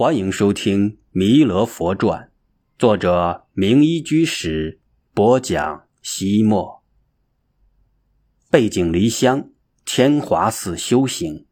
[0.00, 2.22] 欢迎收听《弥勒佛传》，
[2.78, 4.80] 作者明一居士
[5.12, 5.84] 播讲。
[6.00, 6.82] 西末，
[8.50, 9.50] 背井离乡，
[9.84, 11.44] 天华寺修行。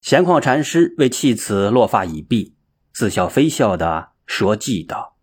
[0.00, 2.56] 闲旷禅师为弃此落发已毕，
[2.92, 5.16] 似笑非笑的说：“偈道：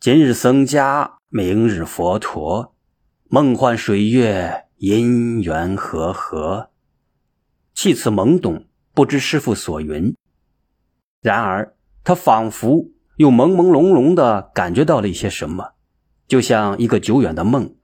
[0.00, 2.74] 今日僧家，明日佛陀，
[3.28, 6.70] 梦幻水月，因缘和合。”
[7.72, 10.12] 弃此懵懂，不知师傅所云。
[11.26, 15.72] 然而，他仿佛又朦朦胧胧的感觉到了一些什么，
[16.28, 17.74] 就像一个久远的梦，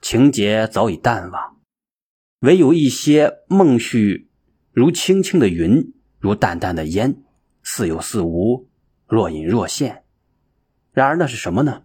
[0.00, 1.58] 情节早已淡忘，
[2.40, 4.30] 唯有一些梦绪，
[4.72, 7.22] 如轻轻的云，如淡淡的烟，
[7.62, 8.66] 似有似无，
[9.06, 10.04] 若隐若现。
[10.94, 11.82] 然而那是什么呢？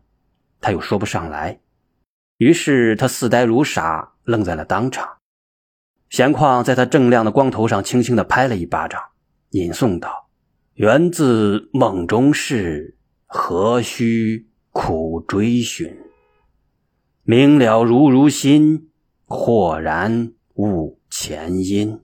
[0.62, 1.60] 他又说不上来。
[2.38, 5.18] 于是他似呆如傻，愣在了当场。
[6.10, 9.02] 闲旷在他锃亮的光头上轻轻的拍了一巴掌，
[9.50, 10.30] 吟诵道。
[10.76, 15.98] 源自梦中事，何须苦追寻？
[17.24, 18.90] 明了如如心，
[19.26, 22.00] 豁然悟前因。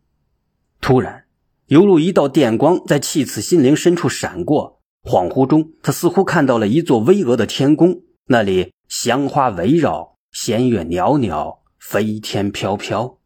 [0.82, 1.24] 突然，
[1.68, 13.18] 犹如一道电光在弃子心灵深处闪过，恍惚中，他似乎看到了一座巍峨的天宫，那里香花围绕，仙乐袅袅，飞天飘飘。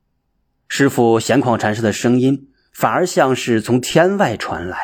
[0.68, 4.78] 师傅闲旷禅师的声音，反而像是从天外传来。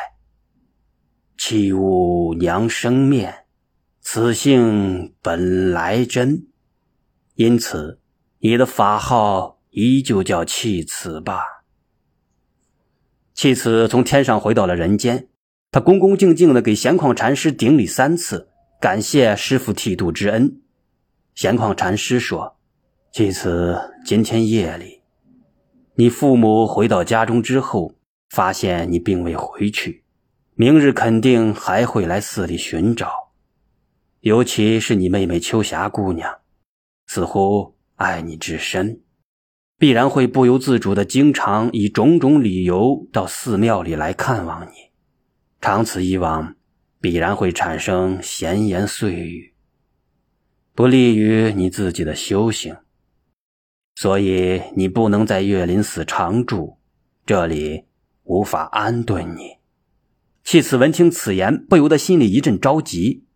[1.38, 3.44] 弃物娘生面，
[4.00, 6.48] 此性本来真。
[7.36, 8.00] 因此，
[8.40, 11.40] 你的法号依旧叫弃子吧。
[13.34, 15.28] 弃子从天上回到了人间，
[15.70, 18.48] 他恭恭敬敬的给闲旷禅师顶礼三次，
[18.80, 20.60] 感谢师傅剃度之恩。
[21.36, 22.56] 闲旷禅师说
[23.14, 25.02] ：“弃子，今天夜里，
[25.94, 27.94] 你父母回到家中之后，
[28.28, 30.02] 发现你并未回去。”
[30.60, 33.30] 明日肯定还会来寺里寻找，
[34.22, 36.40] 尤其是你妹妹秋霞姑娘，
[37.06, 39.00] 似乎爱你至深，
[39.78, 44.72] 必然会不由自主的经常以种种理由到寺庙里来看望你。
[45.60, 46.56] 长此以往，
[47.00, 49.54] 必然会产生闲言碎语，
[50.74, 52.76] 不利于你自己的修行。
[53.94, 56.80] 所以你不能在岳林寺常住，
[57.24, 57.84] 这里
[58.24, 59.57] 无法安顿你。
[60.50, 63.26] 弃子闻听此言，不由得心里一阵着急。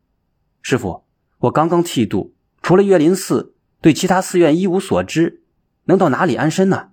[0.63, 1.05] 师傅，
[1.41, 5.45] 我刚刚剃度，除了岳林寺，对其他寺院一无所知，
[5.85, 6.93] 能到哪里安身呢？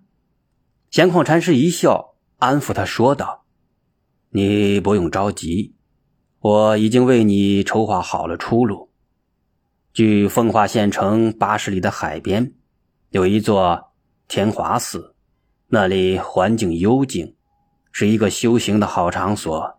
[0.91, 3.45] 闲旷禅师一笑，安抚他说道
[4.31, 5.75] ：“你不用着急，
[6.41, 8.89] 我已经为你筹划好了出路。
[9.93, 12.55] 距奉化县城八十里的海边，
[13.11, 13.93] 有一座
[14.27, 15.15] 天华寺，
[15.67, 17.37] 那里环境幽静，
[17.93, 19.75] 是一个修行的好场所。”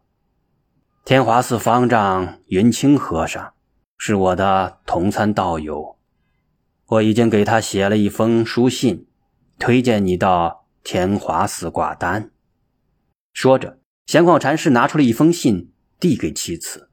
[1.11, 3.55] 天华寺方丈云清和尚
[3.99, 5.99] 是我的同参道友，
[6.87, 9.09] 我已经给他写了一封书信，
[9.59, 12.31] 推荐你到天华寺挂单。
[13.33, 16.93] 说着，闲旷禅师拿出了一封信，递给契此。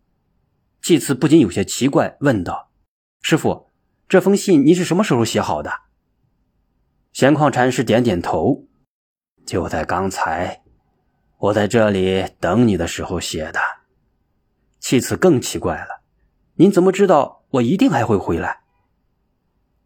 [0.82, 2.72] 契此不禁有些奇怪，问道
[3.22, 3.68] ：“师傅，
[4.10, 5.72] 这封信你是什么时候写好的？”
[7.14, 8.66] 闲旷禅师点点头
[9.46, 10.64] ：“就在刚才，
[11.38, 13.60] 我在这里等你的时候写的。”
[14.90, 16.02] 其次更奇怪了，
[16.56, 18.60] 您怎么知道我一定还会回来？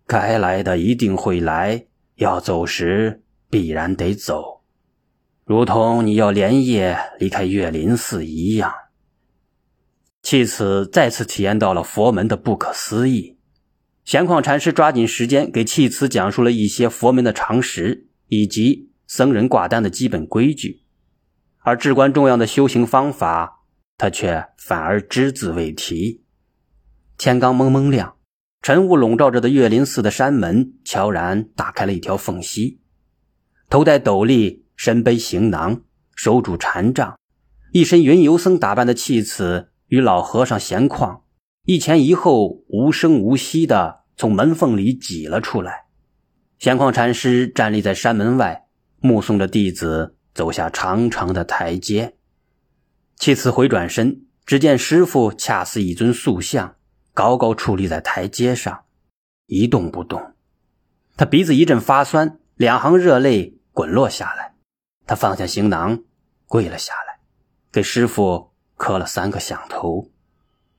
[0.05, 4.61] 该来的一定会来，要走时必然得走，
[5.43, 8.71] 如同你要连夜离开岳林寺一样。
[10.21, 13.39] 弃此再次体验到了佛门的不可思议。
[14.05, 20.83] 闲旷禅师抓紧时间给弃此讲述了一些佛门的常识以及僧人挂单的基本规矩，
[21.61, 23.57] 而至关重要的修行方法。
[24.01, 26.23] 他却反而只字未提。
[27.19, 28.15] 天刚蒙蒙亮，
[28.63, 32.81] 晨雾笼罩着的岳林寺的山门悄然打开了一条缝隙。
[33.69, 35.81] 头戴斗笠，身背行囊，
[36.15, 37.15] 手拄禅杖，
[37.73, 41.21] 一身云游僧打扮的弃子与老和尚闲旷
[41.65, 45.83] 一前一后，无声无息的从门缝里挤了出来。
[46.57, 48.63] 闲旷禅师站立在山门外，
[48.99, 52.15] 目送着弟子走下长长的台阶。
[53.21, 56.77] 弃此回转身，只见师傅恰似一尊塑像，
[57.13, 58.85] 高高矗立在台阶上，
[59.45, 60.33] 一动不动。
[61.15, 64.55] 他鼻子一阵发酸，两行热泪滚落下来。
[65.05, 66.01] 他放下行囊，
[66.47, 67.19] 跪了下来，
[67.71, 70.09] 给师傅磕了三个响头。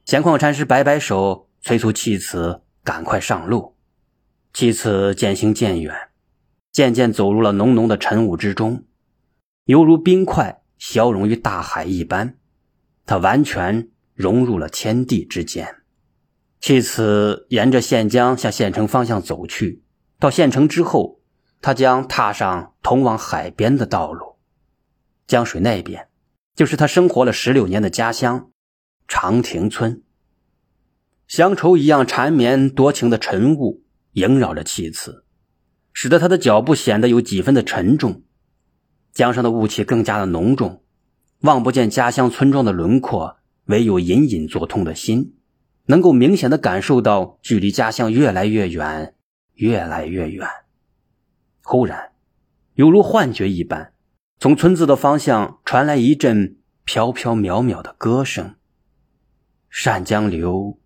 [0.04, 3.76] 闲旷禅师摆摆手，催促弃子赶快上路。
[4.52, 5.94] 弃子渐行渐远，
[6.72, 8.82] 渐渐走入了浓浓的晨雾之中，
[9.66, 10.61] 犹如冰块。
[10.84, 12.38] 消融于大海一般，
[13.06, 15.76] 他完全融入了天地之间。
[16.58, 19.84] 弃此沿着县江向县城方向走去，
[20.18, 21.20] 到县城之后，
[21.60, 24.38] 他将踏上通往海边的道路。
[25.28, 26.08] 江水那边，
[26.56, 28.50] 就是他生活了十六年的家乡
[29.06, 30.02] 长亭村。
[31.28, 33.84] 乡愁一样缠绵多情的晨雾
[34.14, 35.24] 萦绕着弃子，
[35.92, 38.24] 使得他的脚步显得有几分的沉重。
[39.12, 40.82] 江上的雾气更加的浓重，
[41.40, 43.36] 望不见家乡村庄的轮廓，
[43.66, 45.36] 唯有隐隐作痛的心，
[45.86, 49.14] 能够明显的感受到距离家乡越来越远，
[49.54, 50.48] 越来越远。
[51.62, 52.12] 忽然，
[52.74, 53.92] 犹如幻觉一般，
[54.38, 58.54] 从村子的方向传来一阵飘飘渺渺的歌声
[59.68, 60.78] ：“善江流，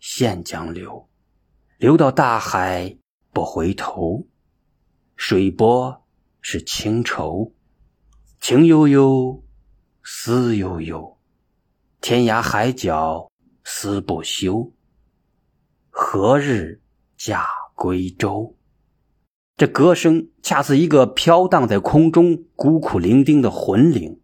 [0.00, 1.06] 现江流，
[1.76, 2.96] 流到大海
[3.30, 4.26] 不回头，
[5.16, 6.06] 水波
[6.40, 7.52] 是清愁。”
[8.40, 9.44] 情悠悠，
[10.02, 11.18] 思悠悠，
[12.00, 13.30] 天涯海角
[13.64, 14.72] 思不休。
[15.90, 16.80] 何日
[17.16, 18.56] 驾归舟？
[19.56, 24.20] 这歌声恰似一个飘荡在空中、孤苦伶仃的魂灵，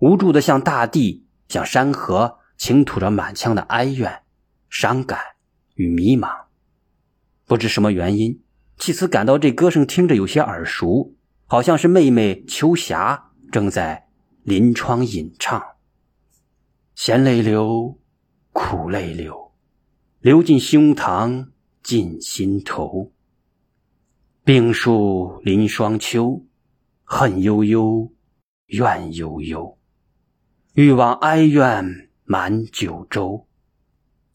[0.00, 4.22] 无助的向大地、向山河倾吐着满腔的哀怨、
[4.70, 5.18] 伤感
[5.74, 6.44] 与迷茫。
[7.44, 8.40] 不知什么原因，
[8.78, 11.16] 契此感到这歌声听着有些耳熟，
[11.46, 13.28] 好像是妹妹秋霞。
[13.52, 14.08] 正在
[14.44, 15.62] 临窗吟唱，
[16.94, 17.98] 咸泪流，
[18.50, 19.52] 苦泪流，
[20.20, 21.50] 流进胸膛，
[21.82, 23.12] 进心头。
[24.42, 26.46] 病树临霜秋，
[27.04, 28.10] 恨悠悠，
[28.68, 29.78] 怨悠悠，
[30.72, 33.46] 欲往哀怨满九州，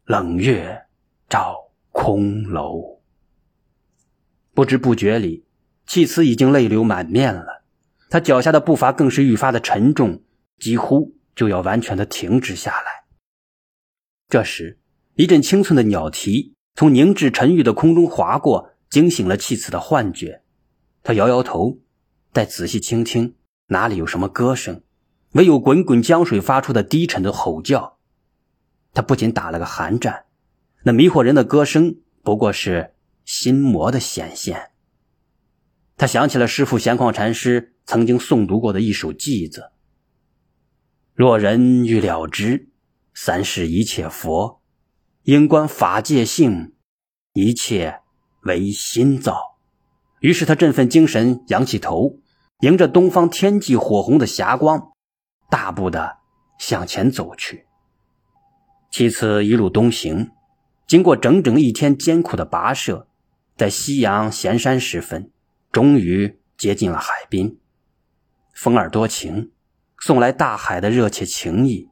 [0.06, 0.86] 冷月
[1.28, 3.02] 照空楼。
[4.54, 5.44] 不知不觉里，
[5.88, 7.57] 弃此已经泪流满面了。
[8.10, 10.24] 他脚下的步伐更是愈发的沉重，
[10.60, 13.06] 几乎就要完全的停止下来。
[14.30, 14.80] 这时，
[15.16, 20.42] 一阵清脆的鸟啼从凝滞沉郁的空中划过，惊醒了弃子的幻觉。
[21.04, 21.80] 他摇摇头，
[22.32, 23.36] 再仔细倾听，
[23.68, 24.84] 哪里有什么歌声，
[25.34, 27.98] 唯有滚滚江水发出的低沉的吼叫。
[28.94, 30.26] 他不仅打了个寒战，
[30.84, 32.94] 那迷惑人的歌声不过是
[33.26, 34.72] 心魔的显现。
[35.98, 37.74] 他想起了师傅闲旷禅师。
[37.88, 39.72] 曾经诵读过的一首偈子
[41.16, 42.70] ：“若人欲了知
[43.14, 44.62] 三世一切佛，
[45.24, 46.76] 应观法界性，
[47.32, 48.02] 一切
[48.44, 49.58] 唯心造。”
[50.20, 52.20] 于是他振奋精神，仰起头，
[52.60, 54.92] 迎着东方天际火红的霞光，
[55.50, 56.18] 大步的
[56.60, 57.68] 向前走去。
[58.92, 60.32] 其次一路东行，
[60.88, 63.08] 经过整整一天艰苦的跋涉，
[63.56, 65.32] 在夕阳闲山时分，
[65.72, 67.60] 终于接近了海滨。
[68.58, 69.52] 风儿多情，
[70.00, 71.90] 送来大海的热切情意。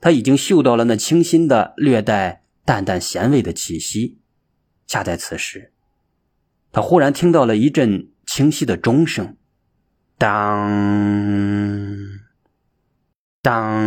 [0.00, 4.20] 他已经嗅到了那清新的、略带淡淡咸味的气息。
[4.86, 5.72] 恰在此时，
[6.70, 9.36] 他忽然听到了一阵清晰的钟声，
[10.16, 10.70] 当
[13.42, 13.82] 当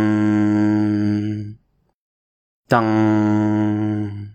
[2.68, 4.34] 当。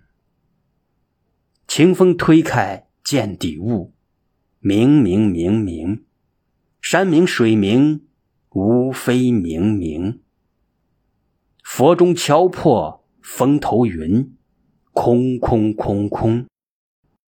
[1.67, 3.93] 清风推开见底雾，
[4.59, 6.05] 明明明明。
[6.83, 8.05] 山明水明，
[8.49, 10.21] 无非明明。
[11.63, 14.35] 佛中敲破风头云，
[14.91, 16.45] 空空空空，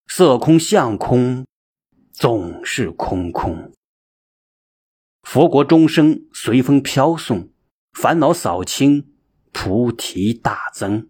[0.07, 1.45] 色空相空，
[2.12, 3.71] 总是空空。
[5.24, 7.50] 佛国钟声随风飘送，
[7.93, 9.07] 烦恼扫清，
[9.53, 11.07] 菩提大增。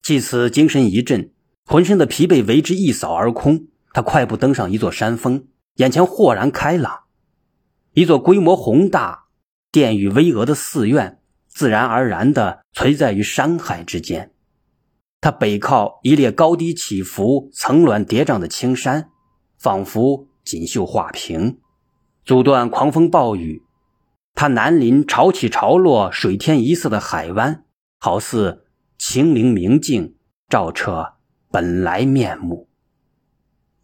[0.00, 1.32] 继此精神一振，
[1.64, 3.66] 浑身的疲惫为之一扫而空。
[3.92, 5.48] 他快步登上一座山峰。
[5.76, 7.04] 眼前豁然开朗，
[7.92, 9.26] 一座规模宏大、
[9.70, 14.32] 殿宇巍峨的寺院，自然而然地存在于山海之间。
[15.20, 19.10] 它背靠一列高低起伏、层峦叠嶂的青山，
[19.58, 21.58] 仿佛锦绣画屏，
[22.24, 23.62] 阻断狂风暴雨。
[24.34, 27.64] 它南临潮起潮落、水天一色的海湾，
[27.98, 28.64] 好似
[28.96, 30.16] 清灵明镜，
[30.48, 31.16] 照彻
[31.50, 32.70] 本来面目。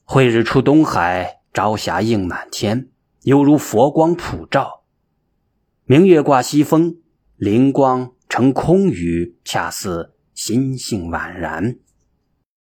[0.05, 1.42] 慧日出东海。
[1.53, 2.89] 朝霞映满天，
[3.25, 4.85] 犹如佛光普照；
[5.85, 6.97] 明月挂西风，
[7.37, 11.77] 灵光成空余，恰似心性宛然。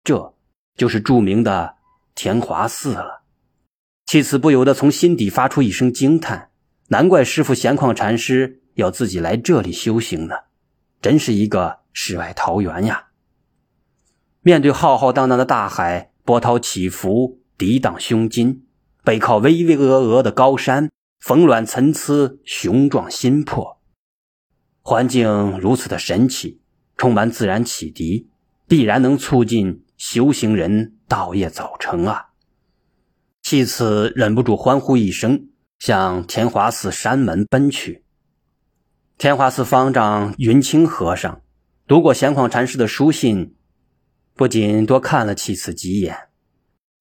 [0.03, 0.35] 这
[0.75, 1.77] 就是著名的
[2.13, 3.23] 田华寺了。
[4.05, 6.51] 弃子不由得从心底发出一声惊叹：
[6.89, 10.35] 难怪师傅闲旷禅师要自己来这里修行呢，
[11.01, 13.07] 真是一个世外桃源呀！
[14.41, 18.65] 面对浩浩荡荡的大海，波涛起伏，抵挡胸襟。
[19.07, 23.79] 背靠巍巍峨峨的高山，峰峦参差，雄壮心魄。
[24.81, 26.59] 环境如此的神奇，
[26.97, 28.29] 充满自然启迪，
[28.67, 32.31] 必然能促进修行人道业早成啊！
[33.41, 35.47] 弃子忍不住欢呼一声，
[35.79, 38.03] 向天华寺山门奔去。
[39.17, 41.41] 天华寺方丈云清和尚
[41.87, 43.55] 读过闲旷禅师的书信，
[44.35, 46.26] 不仅多看了弃子几眼。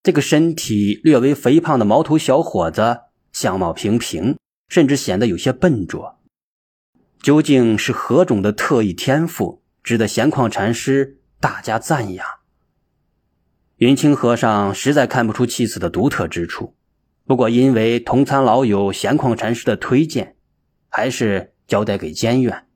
[0.06, 3.00] 这个身体略微肥胖的毛头小伙子，
[3.32, 6.20] 相貌平平，甚至显得有些笨拙。
[7.20, 12.24] 究竟是何种的特异天赋，值得闲旷禅师大加赞扬？
[13.78, 16.76] 云清和尚实在看不出妻子的独特之处，
[17.24, 20.36] 不过因为同参老友闲旷禅师的推荐，
[20.88, 22.68] 还是交代给监院，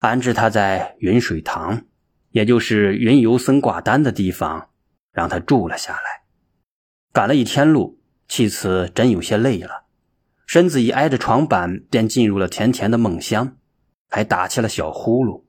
[0.00, 1.86] 安置他在云水堂，
[2.32, 4.68] 也就是云游僧挂单的地方，
[5.12, 6.22] 让他住了下来。
[7.12, 9.86] 赶了一天路，妻子真有些累了。
[10.46, 13.56] 身子一挨着床板，便进入了甜甜的梦乡，
[14.08, 15.44] 还打起了小呼噜。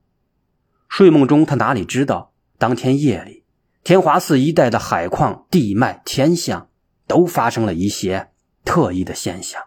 [0.88, 3.46] 睡梦中，他哪里知道，当天夜里，
[3.84, 6.70] 天华寺一带的海况、地脉、天象
[7.08, 8.32] 都发生了一些
[8.64, 9.64] 特异的现象。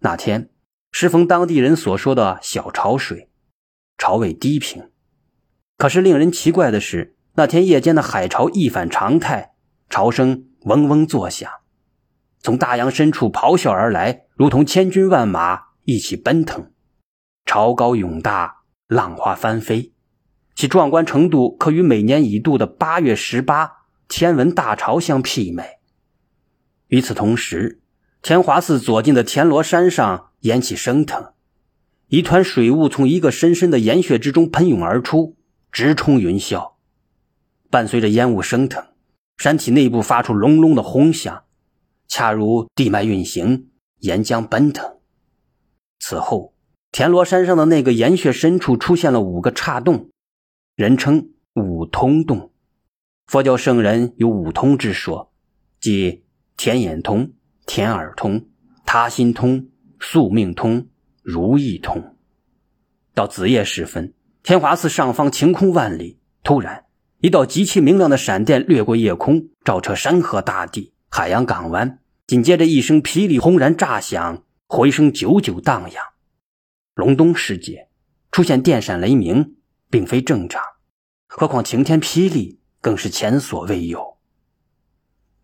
[0.00, 0.50] 那天
[0.92, 3.30] 适逢当地人所说的小潮水，
[3.98, 4.90] 潮位低平。
[5.76, 9.52] 可是令人奇怪的是，那天夜间的海潮一反常态，
[9.88, 11.50] 潮声嗡嗡作响。
[12.42, 16.70] 从大洋深处咆哮而来，如同千军万马一起奔腾，
[17.46, 18.56] 潮高涌大，
[18.88, 19.94] 浪花翻飞，
[20.54, 25.78] 其壮观程度可与每年一度的八月十八天文大潮相媲美。
[26.88, 27.80] 与此同时，
[28.20, 31.32] 天华寺左近的田螺山上烟气升腾，
[32.08, 35.38] 一团水雾从一个深深的岩穴之中喷涌而出，
[35.72, 36.72] 直冲云霄。
[37.70, 38.84] 伴随着烟雾升腾，
[39.38, 41.44] 山体内部发出隆隆的轰响。
[42.08, 44.98] 恰如地脉运行，岩浆奔腾。
[46.00, 46.54] 此后，
[46.90, 50.10] 田螺山上的那个岩穴深处出现了五个岔洞，
[50.74, 52.50] 人称五通洞。
[53.26, 55.32] 佛教圣人有五通之说，
[55.78, 56.24] 即
[56.56, 57.32] 天眼通、
[57.64, 58.48] 天耳通、
[58.84, 59.68] 他心通、
[60.00, 60.88] 宿命通、
[61.22, 62.16] 如意通。
[63.14, 64.12] 到子夜时分，
[64.42, 66.86] 天华寺上方晴空万里，突然
[67.20, 70.94] 一道极其明亮的闪电掠过夜空，照彻山河大地。
[71.10, 76.02] 海洋港湾，紧接着一声霹雳轰然炸响，回声久久荡漾。
[76.94, 77.88] 隆冬时节
[78.30, 79.56] 出现电闪雷鸣，
[79.90, 80.62] 并非正常，
[81.26, 84.16] 何况晴天霹雳更是前所未有。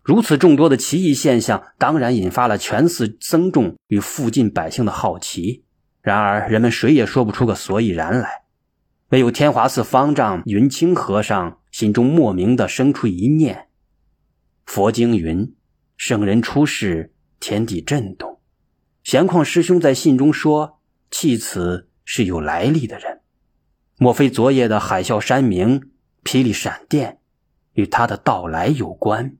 [0.01, 5.65] 如此众多的奇异现象，当然引发了全寺僧众与附近百姓的好奇。
[6.01, 8.43] 然而，人们谁也说不出个所以然来。
[9.09, 13.67] 唯有天华寺方丈云清和尚心中莫名的生出一念：
[14.65, 15.53] 佛经云。
[15.97, 18.39] 圣人出世，天地震动。
[19.03, 23.21] 闲旷师兄在信中说：“弃此是有来历的人，
[23.97, 25.89] 莫非昨夜的海啸山鸣、
[26.23, 27.19] 霹雳闪电
[27.73, 29.37] 与他的到来有关？”